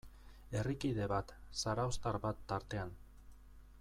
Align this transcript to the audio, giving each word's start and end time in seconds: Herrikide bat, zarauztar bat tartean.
Herrikide 0.61 1.09
bat, 1.11 1.33
zarauztar 1.65 2.19
bat 2.25 2.41
tartean. 2.53 2.97